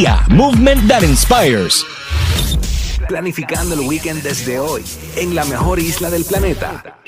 [0.00, 1.84] Kia, movement that inspires.
[3.06, 4.82] Planificando el weekend desde hoy,
[5.16, 7.02] en la mejor isla del planeta.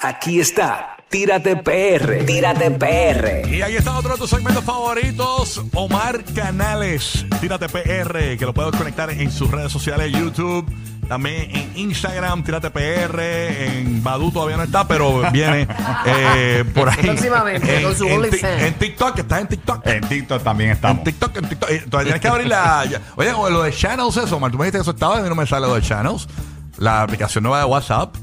[0.00, 3.48] Aquí está, Tírate PR, Tírate PR.
[3.48, 8.74] Y ahí está otro de tus segmentos favoritos, Omar Canales, Tírate PR, que lo puedes
[8.74, 10.66] conectar en sus redes sociales, YouTube,
[11.08, 15.66] también en Instagram, Tírate PR, en Badu todavía no está, pero viene
[16.06, 16.96] eh, por ahí.
[17.02, 18.62] Próximamente, en, con su en OnlyFans.
[18.62, 19.86] En TikTok, estás en TikTok.
[19.86, 21.04] En TikTok también En estamos.
[21.04, 21.70] TikTok, en TikTok.
[21.70, 22.84] Eh, Todavía tienes que abrir la.
[22.86, 25.22] ya- Oye, con lo de Channels, eso, Omar, tú me dijiste que eso estaba, a
[25.22, 26.28] mí no me sale lo de Channels.
[26.78, 28.14] La aplicación nueva de WhatsApp.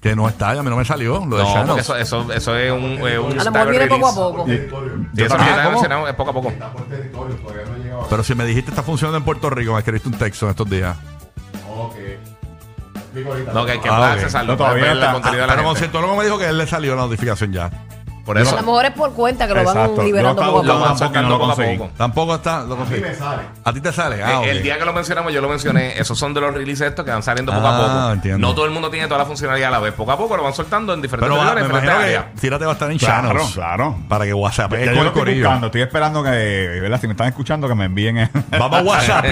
[0.00, 1.24] Que no está, y a mí no me salió.
[1.26, 1.80] Lo de No, porque Channels.
[1.80, 4.46] eso, eso, eso es un, eh, un A lo mejor viene poco a poco.
[4.48, 4.52] Y
[5.22, 5.70] eso Ah, que te ¿cómo?
[5.72, 6.52] mencionado es poco a poco.
[8.08, 10.70] Pero si me dijiste está funcionando en Puerto Rico, me escribiste un texto en estos
[10.70, 10.96] días.
[13.52, 14.16] No, que hay que Ah,
[14.46, 15.12] No, todavía ver el está.
[15.12, 15.64] contenido de la Pero gente.
[15.64, 17.70] conciertólogo me dijo que él le salió la notificación ya.
[18.24, 18.50] Por eso.
[18.56, 20.02] A lo mejor es por cuenta que lo van Exacto.
[20.02, 20.80] liberando Yo poco a Lo poco.
[20.84, 21.78] van Tampoco sacando no lo poco a conseguí.
[21.78, 21.90] poco.
[21.96, 22.62] Tampoco está.
[22.64, 23.02] Lo conseguí.
[23.64, 24.22] A ti te sale.
[24.22, 26.88] Ah, Eh, El día que lo mencionamos, yo lo mencioné, esos son de los releases
[26.88, 28.12] estos que van saliendo poco Ah, a poco.
[28.12, 28.46] entiendo.
[28.46, 29.94] No todo el mundo tiene toda la funcionalidad a la vez.
[29.94, 32.20] Poco a poco lo van soltando en diferentes Pero va, lugares, me en diferentes imagino
[32.20, 32.34] áreas.
[32.34, 33.52] que tírate va a estar en Claro, Channels.
[33.54, 33.96] claro.
[34.08, 37.00] Para que WhatsApp Ya yo lo estoy buscando, estoy esperando que, ¿verdad?
[37.00, 38.18] Si me están escuchando, que me envíen.
[38.18, 39.24] el- Vamos a WhatsApp.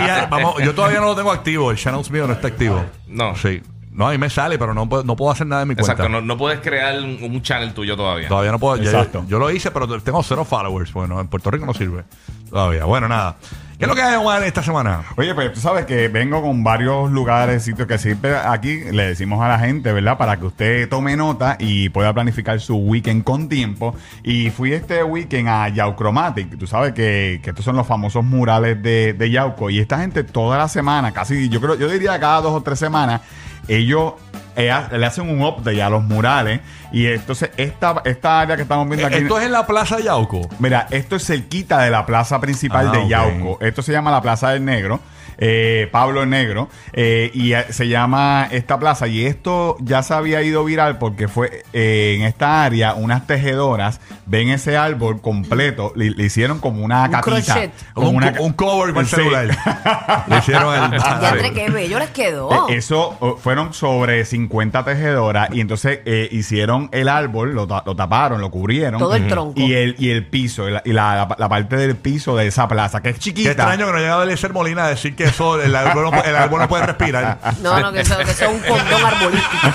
[0.64, 1.70] yo todavía no lo tengo activo.
[1.70, 2.84] El Channels mío no está activo.
[3.06, 3.34] No.
[3.36, 3.62] Sí.
[3.98, 5.92] No, a mí me sale, pero no, puedo- no puedo hacer nada en mi cuenta.
[5.92, 8.28] Exacto, no, no puedes crear un, un channel tuyo todavía.
[8.28, 8.77] Todavía no puedo.
[8.77, 9.24] ya- Exacto.
[9.28, 10.92] yo, lo hice, pero tengo cero followers.
[10.92, 12.04] Bueno, en Puerto Rico no sirve.
[12.48, 12.84] Todavía.
[12.84, 13.36] Bueno, nada.
[13.76, 15.02] ¿Qué es lo que hay, Omar, esta semana?
[15.16, 19.41] Oye, pues tú sabes que vengo con varios lugares, sitios que siempre aquí le decimos
[19.41, 20.16] a la gente, ¿verdad?
[20.19, 23.94] Para que usted tome nota y pueda planificar su weekend con tiempo.
[24.24, 26.56] Y fui este weekend a Yauchromatic.
[26.58, 29.70] Tú sabes que, que estos son los famosos murales de, de Yauco.
[29.70, 32.78] Y esta gente toda la semana, casi, yo creo, yo diría cada dos o tres
[32.80, 33.20] semanas,
[33.69, 34.14] ellos
[34.56, 36.61] eh, le hacen un update a los murales.
[36.91, 39.16] Y entonces esta, esta área que estamos viendo aquí...
[39.16, 40.41] Esto es en la Plaza Yauco.
[40.58, 43.08] Mira, esto es cerquita de la plaza principal Ah, de.
[43.08, 43.58] Yauco.
[43.60, 45.00] Esto se llama la Plaza del Negro.
[45.39, 46.69] Eh, Pablo el Negro.
[46.92, 49.06] eh, y eh, se llama esta plaza.
[49.08, 54.00] Y esto ya se había ido viral porque fue eh, en esta área unas tejedoras
[54.26, 55.93] ven ese árbol completo.
[55.97, 57.22] Le, le hicieron como una Un capita.
[57.54, 57.72] crochet.
[57.94, 59.16] Como un, una co- un cover el Sí.
[59.16, 59.47] celular.
[60.28, 61.00] Le hicieron el.
[61.00, 62.69] Ya entre qué bello les quedó.
[62.69, 67.82] Eh, Eso oh, fueron sobre 50 tejedoras y entonces eh, hicieron el árbol, lo, ta-
[67.87, 68.99] lo taparon, lo cubrieron.
[68.99, 69.59] Todo el tronco.
[69.60, 72.69] Y el, y el piso, y la, y la- la parte del piso de esa
[72.69, 73.49] plaza, que es chiquita.
[73.49, 76.28] Qué extraño que no llegaba Eliezer Molina a decir que eso, el árbol no, puede-
[76.31, 77.39] el árbol no puede respirar.
[77.62, 79.66] No, no, que eso, que eso es un condón arbolístico.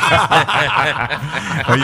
[1.70, 1.84] Oye,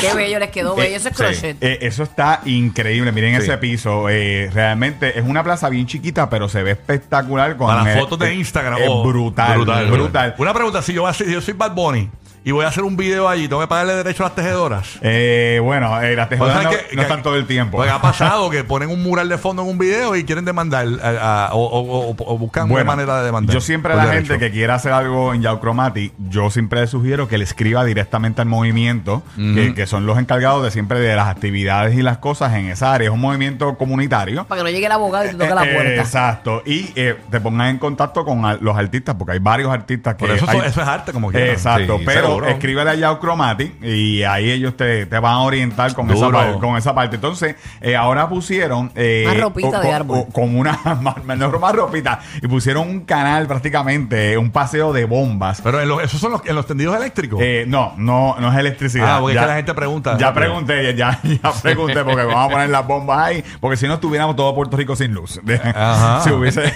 [0.00, 0.96] Qué bello les quedó, bello.
[0.96, 1.22] Eso es sí.
[1.22, 1.56] crochet.
[1.62, 3.12] eh, eso está increíble.
[3.12, 3.42] Miren Sí.
[3.48, 4.08] ese piso.
[4.08, 8.18] eh, realmente es una plaza bien chiquita, pero se ve espectacular con Para eh, fotos
[8.18, 8.78] de eh, Instagram.
[8.78, 9.58] eh, oh, brutal,
[9.90, 10.34] brutal.
[10.38, 12.10] Una pregunta: si yo, voy a yo soy Bad Bunny
[12.44, 14.98] y voy a hacer un video allí, ¿tengo que pagarle derecho a las tejedodoras?
[15.00, 16.96] Eh, bueno, eh, las tejedoras Pues, no, ¿sabes qué?
[16.96, 17.78] no están todo el tiempo.
[17.78, 20.86] Porque ha pasado que ponen un mural de fondo en un video y quieren demandar
[21.02, 23.54] a- a- o, o- o- o buscan Bueno, una manera de demandar.
[23.54, 24.34] Yo siempre a la derecho.
[24.34, 28.42] gente que quiera hacer algo en Yauchromatic, yo siempre le sugiero que le escriba directamente
[28.42, 32.52] al movimiento, que, que son los encargados de siempre de las actividades y las cosas
[32.54, 33.08] en esa área.
[33.08, 34.44] Es un movimiento comunitario.
[34.44, 36.02] Para que no llegue el abogado y te toque la Eh, eh, puerta.
[36.02, 36.62] exacto.
[36.66, 40.26] Y eh, te pongan en contacto con los artistas, porque hay varios artistas que.
[40.26, 41.52] Por eso, hay- eso es arte, como que.
[41.52, 42.48] Exacto, Sí, pero seguro.
[42.48, 46.76] escríbele a Yauchromatic y ahí ellos te, te van a orientar con esa, par- con
[46.76, 47.16] esa parte.
[47.16, 48.90] Entonces, eh, ahora pusieron.
[48.94, 50.24] eh, Más ropita o- de árbol.
[50.32, 50.78] Con una.
[51.00, 52.20] Más, no, más ropita.
[52.42, 55.60] Y pusieron un canal prácticamente, un paseo de bombas.
[55.62, 57.40] Pero en los- esos son los, en los tendidos eléctricos.
[57.42, 59.16] Eh, no, no, no es electricidad.
[59.16, 60.16] Ah, porque es que la gente pregunta.
[60.18, 63.94] Ya pregunté, ya, ya pregunté, porque vamos a poner las bombas ahí, porque si no
[63.94, 65.40] estuviéramos todo Puerto Rico sin luz.
[65.74, 66.20] Ajá.
[66.22, 66.66] si hubiese.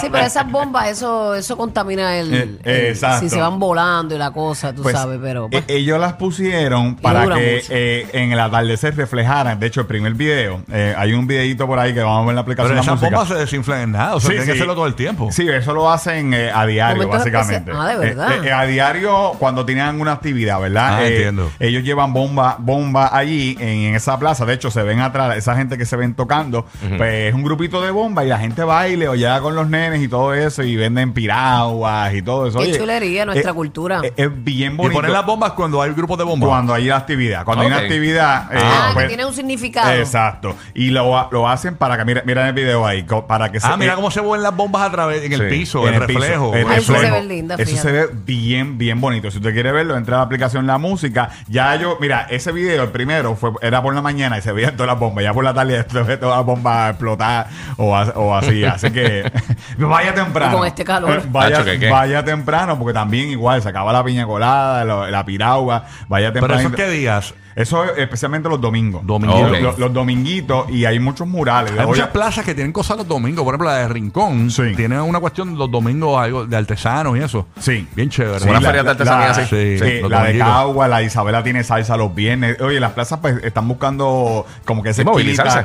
[0.00, 3.20] Sí, pero esas bombas, eso, eso contamina el, Eh, el- exacto.
[3.20, 5.48] Si se van volando y la cosa, tú Pues, pero.
[5.50, 9.58] eh, ellos las pusieron para que eh, en el atardecer reflejaran.
[9.60, 12.28] De hecho, el primer video, eh, hay un videito por ahí que vamos a ver
[12.30, 14.14] en la aplicación Pero esas bombas se desinflan en nada.
[14.16, 14.58] O sea, Sí, tienen que sí.
[14.58, 15.28] hacerlo todo el tiempo.
[15.32, 17.72] Sí, eso lo hacen eh, a diario, Momentos básicamente.
[17.74, 18.32] Ah, ¿de verdad?
[18.44, 20.96] Eh, eh, a diario, cuando tienen alguna actividad, ¿verdad?
[20.98, 21.50] Ah, Eh, entiendo.
[21.58, 24.44] Ellos llevan bomba, bomba allí en, en esa plaza.
[24.46, 26.66] De hecho, se ven atrás, esa gente que se ven tocando,
[26.96, 30.02] pues es un grupito de bomba y la gente baile o llega con los nenes
[30.02, 32.58] y todo eso y venden piraguas y todo eso.
[32.58, 34.00] Qué Oye, chulería nuestra eh, cultura.
[34.02, 34.98] eh, Es bien Y bonito.
[35.00, 36.48] ponen las bombas cuando hay grupos de bombas.
[36.48, 37.44] Cuando hay actividad.
[37.44, 37.74] Cuando hay Ok.
[37.76, 38.52] una actividad.
[38.52, 39.90] eh, ah, pues- que tiene un significado.
[39.92, 40.56] Exacto.
[40.74, 43.76] Y lo, lo hacen para que, mira, mira el video ahí, co- para que ah,
[43.76, 45.46] mira eh, cómo se mueven las bombas a través en el Sí.
[45.48, 46.54] piso, en el, piso, reflejo.
[46.54, 47.14] el Ay, sí se reflejo.
[47.16, 47.88] ve linda, Eso fíjate.
[47.88, 49.30] se ve bien, bien bonito.
[49.30, 51.30] Si usted quiere verlo, entra a la aplicación La Música.
[51.48, 54.76] Ya yo, mira, ese video, el primero, fue, era por la mañana y se veían
[54.76, 55.24] todas las bombas.
[55.24, 57.46] Ya por la tarde se ve todas las bombas explotar
[57.76, 58.64] o, a- o así.
[58.64, 59.30] Así que
[59.78, 60.52] vaya temprano.
[60.54, 61.22] Y con este calor.
[61.28, 61.90] Vaya, Tacho, ¿qué, qué?
[61.90, 65.84] vaya temprano, porque también igual se acaba la piña colada, lo- la piragua.
[66.08, 66.60] Vaya Pero temprano.
[66.60, 67.34] eso es qué días.
[67.56, 69.04] Eso es especialmente los domingos.
[69.06, 69.50] Dominguitos.
[69.52, 71.72] Los, los- los dominguitos y hay muchos murales.
[71.78, 73.44] Hay muchas plazas que tienen cosas los domingos.
[73.44, 74.50] Por ejemplo, la de Rincón.
[74.50, 74.74] Sí.
[74.76, 77.46] Tiene una cuestión los domingos algo de artesanos y eso.
[77.58, 77.86] Sí.
[77.94, 78.48] Bien chévere.
[78.48, 79.42] Una feria de artesanía así.
[79.42, 80.38] Sí, Sí, la de.
[80.38, 82.60] Cagua, la Isabela tiene salsa los viernes.
[82.60, 85.04] Oye, las plazas pues están buscando como que ese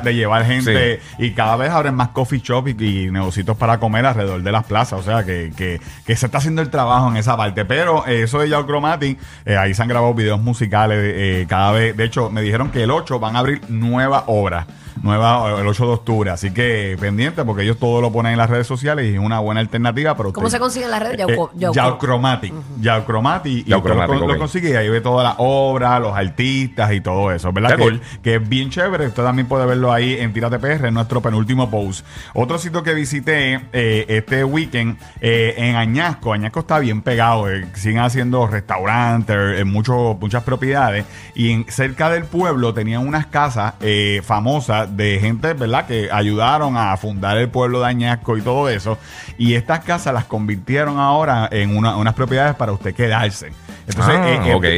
[0.02, 4.04] de llevar gente y cada vez abren más coffee shop y, y negocios para comer
[4.06, 5.00] alrededor de las plazas.
[5.00, 7.64] O sea, que, que, que se está haciendo el trabajo en esa parte.
[7.64, 11.72] Pero eh, eso de Yao Chromatic, eh, ahí se han grabado videos musicales eh, cada
[11.72, 11.77] vez.
[11.78, 14.66] De hecho, me dijeron que el 8 van a abrir nueva obra.
[15.02, 16.30] Nueva, el 8 de octubre.
[16.30, 19.38] Así que pendiente porque ellos todo lo ponen en las redes sociales y es una
[19.40, 20.16] buena alternativa.
[20.16, 21.18] Pero ¿Cómo usted- se consigue en las redes?
[21.20, 21.74] eh, Yauco- Yauco.
[21.74, 22.52] Yauchromatic.
[22.80, 23.52] Yauchromatic.
[23.52, 27.00] Y Yauchromatic, usted lo, lo consigue y ahí ve toda la obra, los artistas y
[27.00, 27.52] todo eso.
[27.52, 27.76] ¿Verdad?
[27.76, 28.00] Que, cool.
[28.22, 29.06] que es bien chévere.
[29.08, 32.04] Usted también puede verlo ahí en Tírate PR, en nuestro penúltimo post.
[32.34, 36.32] Otro sitio que visité eh, este weekend eh, en Añasco.
[36.32, 37.50] Añasco está bien pegado.
[37.50, 41.04] eh, siguen haciendo restaurantes, en muchos muchas propiedades.
[41.34, 45.86] Y en, cerca del pueblo tenían unas casas eh, famosas de gente, ¿verdad?
[45.86, 48.98] Que ayudaron a fundar el pueblo de Añasco y todo eso.
[49.38, 53.52] Y estas casas las convirtieron ahora en una- unas propiedades para usted quedarse.
[53.86, 54.28] Entonces, Ah,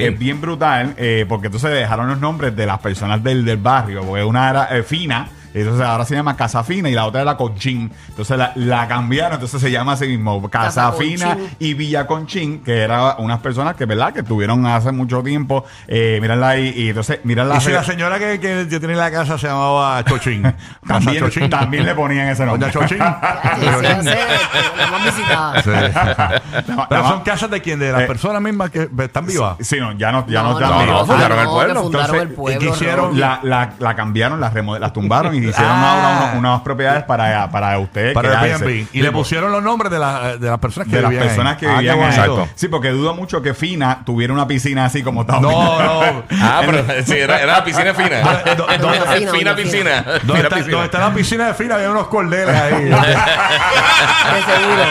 [0.06, 4.02] es bien brutal, eh, porque entonces dejaron los nombres de las personas del, del barrio,
[4.04, 7.36] porque una era eh, Fina, entonces ahora se llama Casa Fina y la otra era
[7.36, 7.90] Conchín.
[8.08, 12.78] Entonces la, la cambiaron, entonces se llama así mismo Casa, Casa y Villa Conchín, que
[12.82, 14.12] eran unas personas que, ¿verdad?
[14.12, 15.64] Que estuvieron hace mucho tiempo.
[15.88, 17.56] Eh, mírenla ahí, y entonces, mírenla.
[17.56, 20.42] Y si la señora que, que tiene en la casa se llamaba Chochín.
[20.86, 21.50] Casa también, Chochín.
[21.50, 22.70] también le ponían ese nombre.
[22.70, 22.98] Doña Chochín.
[22.98, 23.20] La.
[25.30, 27.78] La- Pero la- son casas de quién?
[27.78, 29.56] De las Eh, personas mismas que están vivas.
[29.60, 31.00] Sí, no, ya no, ya no, No, están no, vivos.
[31.00, 31.74] no, fundaron el pueblo.
[31.74, 32.56] que fundaron Entonces, el pueblo.
[32.56, 33.20] ¿y qué hicieron?
[33.20, 36.34] La, la, la cambiaron, las, remode- las tumbaron y hicieron Ah.
[36.36, 38.12] unas propiedades para, para usted.
[38.12, 38.52] Para el.
[38.52, 38.86] Airbnb.
[38.92, 41.26] Y le por- pusieron los nombres de, la- de las personas que de las vivían
[41.28, 41.58] personas ahí.
[41.60, 41.98] que Ah, vivían.
[42.02, 42.48] Exacto.
[42.54, 45.40] Sí, porque dudo mucho que Fina tuviera una piscina así como estaba.
[45.40, 45.50] No,
[45.82, 46.22] no.
[46.42, 48.20] Ah, pero sí, era, era la piscina fina.
[48.56, 50.02] ¿Dónde- dónde- Doña Fina, fina piscina.
[50.02, 50.72] ¿Dónde Fina está, piscina.
[50.72, 51.74] dónde está la piscina de fila?
[51.76, 52.90] Había unos cordeles ahí.
[54.46, 54.82] Seguro.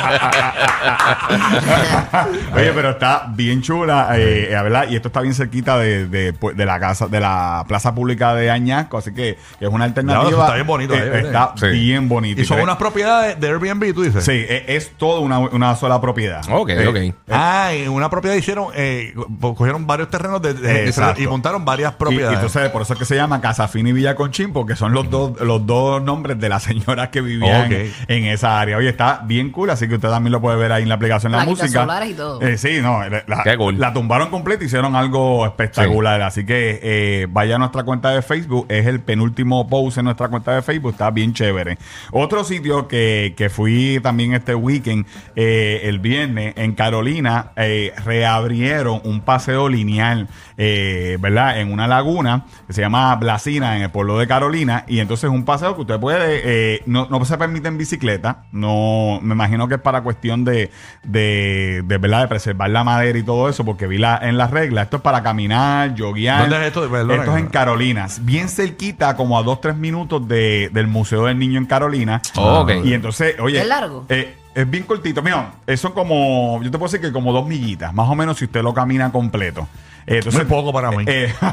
[2.55, 4.85] Oye, pero está bien chula, eh, eh, ¿verdad?
[4.89, 8.33] Y esto está bien cerquita de, de, pues, de la casa, de la plaza pública
[8.35, 10.38] de Añasco, así que es una alternativa.
[10.43, 11.51] Está bien bonito ahí, Eh, ¿verdad?
[11.55, 11.67] está Sí.
[11.71, 12.41] bien bonito.
[12.41, 14.23] y son unas propiedades de Airbnb, tú dices.
[14.23, 16.41] Sí, es, es todo una, una sola propiedad.
[16.51, 17.15] Ok, Eh, ok.
[17.29, 21.21] Ah, en una propiedad hicieron, eh, co- cogieron varios terrenos de, de- Exacto.
[21.21, 22.35] y montaron varias Y, y propiedades.
[22.39, 25.09] entonces por eso es que se llama Casa Fina y Villa Conchín, porque son los
[25.09, 27.77] dos, los dos nombres de las señoras que vivían Ok.
[28.07, 28.77] en esa área.
[28.77, 31.31] Oye, está bien cool, así que usted también lo puede ver ahí en la aplicación
[31.31, 31.81] de la Plaquitas música.
[31.81, 32.41] solares y todo.
[32.41, 33.79] Eh, sí, no, la, la- Qué cool.
[33.79, 36.21] la tumbaron completa, hicieron algo espectacular.
[36.21, 40.28] Así que eh, vaya a nuestra cuenta de Facebook, es el penúltimo post en nuestra
[40.29, 41.77] cuenta de Facebook, está bien chévere.
[42.11, 45.05] Otro sitio que, que fui también este weekend,
[45.35, 50.27] eh, el viernes, en Carolina, eh, reabrieron un paseo lineal,
[50.57, 51.59] eh, ¿verdad?
[51.59, 54.85] En una laguna que se llama Blasina, en el pueblo de Carolina.
[54.87, 58.43] Y entonces es un paseo que usted puede, eh, no, no se permite en bicicleta,
[58.51, 60.71] no, me imagino que es para cuestión de,
[61.03, 62.21] de, de, ¿verdad?
[62.21, 65.03] De preservar la madera y todo eso, porque vi la, en las reglas, esto es
[65.03, 66.41] para caminar, joguear.
[66.41, 66.85] ¿Dónde es esto?
[66.85, 69.75] Esto es en Carolina, bien cerquita, como a dos, tres
[70.19, 72.21] de, del Museo del Niño en Carolina.
[72.35, 72.71] Oh, ok.
[72.83, 73.59] Y entonces, oye.
[73.61, 74.05] ¿Es largo?
[74.09, 75.21] eh, es bien cortito.
[75.21, 78.37] Mira, eh, son como, yo te puedo decir que como dos millitas, más o menos
[78.37, 79.67] si usted lo camina completo.
[80.07, 81.03] Eh, entonces, Muy poco para mí.
[81.05, 81.31] eh,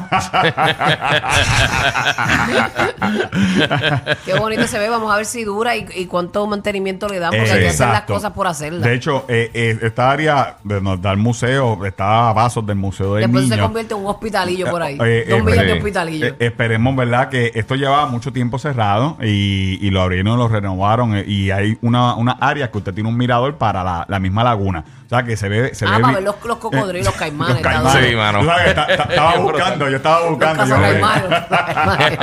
[4.25, 4.89] Qué bonito se ve.
[4.89, 7.89] Vamos a ver si dura y, y cuánto mantenimiento le dan, porque hay que hacer
[7.89, 8.83] las cosas por hacerlas.
[8.83, 12.77] De hecho, eh, eh, esta área de nos da el museo, está a pasos del
[12.77, 14.97] Museo del Después se convierte en un hospitalillo por ahí.
[15.05, 16.27] Eh, Dos eh, millas de eh, hospitalillo.
[16.27, 17.29] Eh, esperemos, ¿verdad?
[17.29, 21.77] Que esto lleva mucho tiempo cerrado y, y lo abrieron, lo renovaron eh, y hay
[21.83, 24.85] una, una área que usted tiene un mirador para la, la misma laguna.
[25.07, 25.73] O sea, que se ve...
[25.75, 28.11] Se Ah, ve para ver los- los cocodrilos, los caimanes, los caimanes.
[28.11, 28.41] Sí, mano.
[28.41, 30.67] Estaba buscando, yo estaba Los buscando.
[30.67, 32.19] yo- cazacaimanes, los caimanes.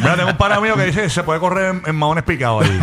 [0.00, 2.64] Mira, tengo un pana mío que dice que se puede correr en, en maones picados
[2.64, 2.80] ahí.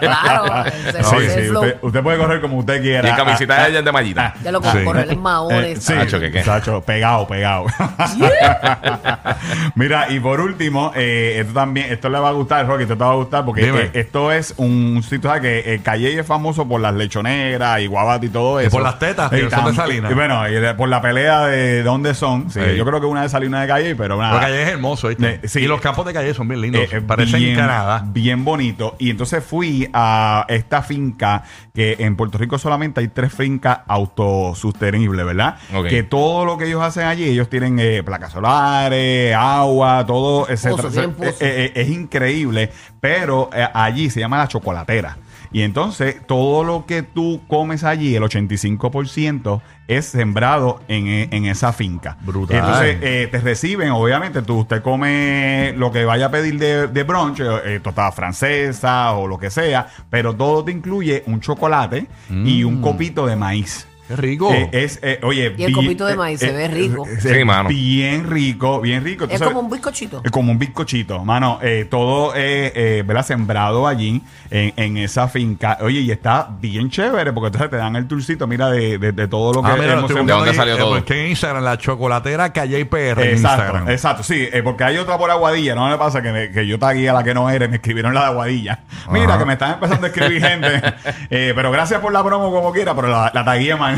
[0.00, 1.62] Claro, ese- Sí, ese sí, flow.
[1.64, 3.08] usted, usted puede correr como usted Y quiera.
[3.08, 4.34] en camisita Ah, de ella de mallita.
[4.44, 4.84] Ya lo con Sí.
[4.84, 5.82] correr en Eh, maones.
[5.84, 6.44] sí, Sacho, ¿qué, qué?
[6.44, 7.66] Sacho, pegado, pegado.
[9.74, 13.04] Mira, y por último, eh, esto también, esto le va a gustar, Rocky, esto te
[13.04, 15.42] va a gustar, porque eh, esto es un sitio ¿sabes?
[15.42, 17.88] que eh, Calle es famoso por las lechoneras y
[18.22, 18.70] y todo eso.
[18.70, 20.10] por las tetas, que Y son de Salinas.
[20.10, 22.50] Y bueno, y de- por la pelea de dónde son.
[22.50, 22.76] Sí, Sí.
[22.76, 24.32] Yo creo que una de Salinas de Calle, pero nada.
[24.32, 25.40] Porque Calle es hermoso, ¿viste?
[25.42, 25.60] Eh, sí.
[25.60, 26.82] Y los campos de Calle son bien lindos.
[26.82, 28.02] Eh, eh, Parecen bien, Canadá.
[28.06, 28.96] Bien bonito.
[28.98, 31.42] Y entonces fui a esta finca
[31.74, 35.56] que en Puerto Rico solamente hay tres fincas autosostenibles, ¿verdad?
[35.88, 41.72] Que todo lo que ellos hacen allí, ellos tienen eh, placas solares, agua, todo, eh,
[41.74, 42.70] es increíble.
[43.00, 45.16] pero eh, allí se llama la chocolatera.
[45.54, 51.46] Y entonces todo lo que tú comes allí, el 85%, es sembrado en, e- en
[51.46, 52.16] esa finca.
[52.22, 52.58] Brutal.
[52.58, 57.02] Entonces eh, te reciben, obviamente, tú usted come lo que vaya a pedir de, de
[57.04, 57.44] brunch, eh,
[57.76, 62.80] eh, tostada francesa o lo que sea, pero todo te incluye un chocolate y un
[62.80, 63.86] copito de maíz.
[64.06, 64.52] Qué rico.
[64.52, 67.06] Eh, es, eh, oye, Y el bi- copito de maíz se ve rico.
[67.06, 67.68] es Sí, mano.
[67.70, 69.24] Bien rico, bien rico.
[69.30, 70.20] Es como un bizcochito.
[70.24, 71.58] es como un bizcochito, mano.
[71.62, 73.24] eh, todo eh, eh, ¿verdad?
[73.24, 74.20] sembrado allí
[74.50, 75.78] en, en esa finca.
[75.80, 79.28] Oye, y está bien chévere porque entonces te dan el tourcito, mira, de, de- de
[79.28, 80.40] todo lo que Ah, mira, lo hemos estoy sembrado.
[80.42, 80.96] ¿De dónde salió todo?
[80.96, 83.32] eh, porque en Instagram, la chocolatera Calle IPR en Exacto,
[83.62, 83.90] Instagram.
[83.90, 86.78] exacto, sí, eh, porque hay otra por Aguadilla, no me pasa que, me- que yo
[86.78, 88.80] tagué a la que no era, y me escribieron la de Aguadilla.
[89.10, 89.38] Mira, Ajá.
[89.38, 90.68] que me están empezando a escribir gente,
[91.30, 93.93] eh, pero gracias por la promo como quiera, pero la, la tagué mal.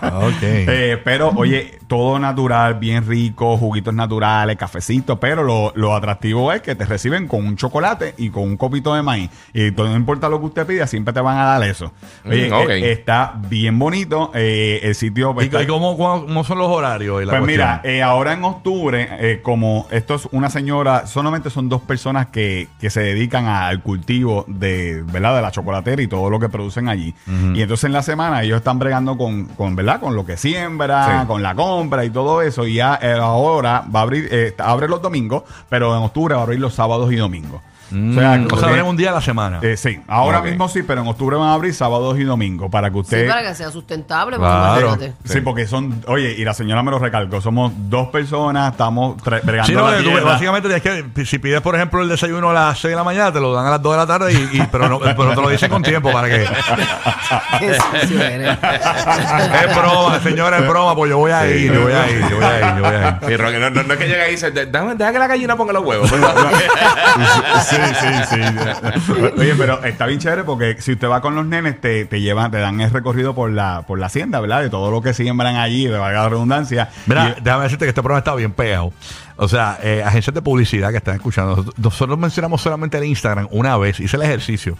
[0.00, 0.42] Ah, ok.
[0.74, 6.60] Eh, pero, oye, todo natural, bien rico, juguitos naturales, cafecitos, pero lo, lo atractivo es
[6.62, 9.30] que te reciben con un chocolate y con un copito de maíz.
[9.52, 11.92] Y todo, no importa lo que usted pida, siempre te van a dar eso.
[12.26, 12.68] Oye, Mm, ok.
[12.70, 14.30] eh, está bien bonito.
[14.34, 15.34] eh, el sitio...
[15.40, 17.22] ¿Y, está- y cómo, cómo- son los horarios?
[17.22, 17.94] y la pues mira, cuestión?
[17.94, 22.68] eh, ahora en octubre, eh, como esto es una señora, solamente son dos personas que,
[22.80, 25.36] que se dedican al cultivo de, ¿verdad?
[25.36, 27.14] de la chocolatera y todo lo que producen allí.
[27.54, 30.00] Y entonces en la semana ellos están bregando con, con ¿verdad?
[30.00, 31.26] Con lo que siembra, Sí.
[31.26, 32.66] con la compra y todo eso.
[32.66, 36.40] Y ya eh, ahora va a abrir, eh, abre los domingos, pero en octubre va
[36.40, 37.60] a abrir los sábados y domingos.
[37.90, 39.58] Mm, O sea, o sea, que- abren un día a la semana.
[39.62, 40.46] eh, sí, ahora Ok.
[40.46, 43.28] mismo sí, pero en octubre van a abrir sábados y domingos para que Sí, usted...
[43.28, 44.36] para que sea sustentable.
[44.36, 44.80] porque Claro.
[44.88, 45.12] imagínate.
[45.24, 49.42] Sí, porque son, oye, y la señora me lo recalcó, somos dos personas, estamos tre-
[49.42, 50.22] bregando Sí, no, la tú- tierra.
[50.24, 53.32] básicamente tienes que, si pides, por ejemplo, el desayuno a las 6 de la mañana,
[53.32, 55.42] te lo dan a las 2 de la tarde, y, y- pero, no, pero te
[55.42, 56.46] lo dicen con tiempo para que.
[57.58, 58.56] Qué sucio eres.
[58.58, 62.36] es broma, señora, es broma, pues yo voy a ir, yo voy a ir, yo
[62.36, 63.40] voy a ir, yo voy a ir.
[63.40, 65.56] Rocky, no, no- no es que llega ahí y dice, déjame, deja que la gallina
[65.56, 66.08] ponga los huevos.
[67.68, 69.12] sí, sí, sí.
[69.38, 72.50] Oye, pero está bien chévere porque si usted va con los nenes, te, te llevan,
[72.50, 74.62] te dan el recorrido por la, por la hacienda, ¿verdad?
[74.62, 76.90] De todo lo que siembran allí, de valga la redundancia.
[77.06, 78.92] Mira, Y- déjame decirte que este programa está bien pegado.
[79.36, 81.64] O sea, eh, agencias de publicidad que están escuchando.
[81.76, 84.76] Nosotros, mencionamos solamente el Instagram una vez, hice el ejercicio.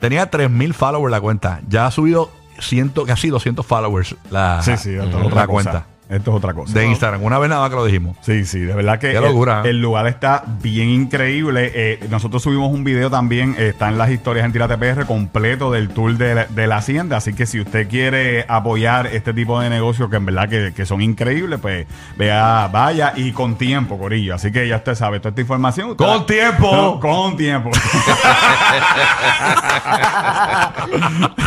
[0.00, 1.60] Tenía 3.000 followers la cuenta.
[1.68, 6.52] Ya ha subido ciento, casi 200 followers la, sí, sí, la cuenta Esto es otra
[6.54, 6.78] cosa.
[6.78, 7.22] de Instagram.
[7.22, 8.16] Una vez nada más que lo dijimos.
[8.20, 9.62] Sí, sí, de verdad que Qué locura.
[9.64, 11.70] El, lugar está bien increíble.
[11.74, 15.70] Eh, nosotros subimos un video también, eh, está en las historias en Tírate PR completo
[15.70, 17.18] del tour de la, de la hacienda.
[17.18, 20.84] Así que si usted quiere apoyar este tipo de negocios que en verdad que, que
[20.84, 21.86] son increíbles, pues
[22.16, 24.34] vea, vaya y con tiempo, Corillo.
[24.34, 25.90] Así que ya usted sabe, toda esta información.
[25.90, 26.74] usted ¡Con tiempo!
[26.74, 27.70] No, con tiempo.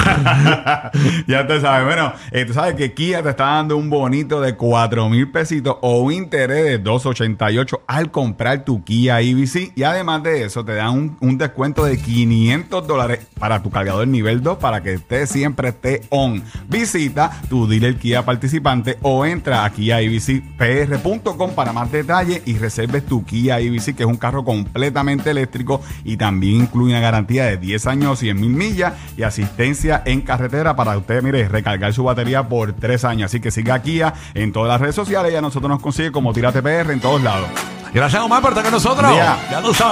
[1.27, 1.85] ya usted sabe.
[1.85, 5.77] Bueno, eh, tú sabes que Kia te está dando un bonito de 4 mil pesitos
[5.81, 9.73] o un interés de 2.88 al comprar tu Kia EV6.
[9.75, 14.41] Y además de eso, te dan un, descuento de 500 dólares para tu cargador nivel
[14.41, 16.43] 2 para que usted siempre esté on.
[16.67, 23.25] Visita tu dealer Kia participante o entra a KiaEVCPR.com para más detalles y reserves tu
[23.25, 27.87] Kia EV6, que es un carro completamente eléctrico y también incluye una garantía de 10
[27.87, 32.73] años, 100 mil millas y asistencia en carretera para usted, mire, recargar su batería por
[32.73, 33.31] 3 años.
[33.31, 36.33] Así que siga Kia en todas las redes sociales y a nosotros nos consigue como
[36.33, 37.47] Tírate PR en todos lados.
[37.93, 39.15] Gracias, Omar, por estar con nosotros.
[39.15, 39.91] Ya tú sabes.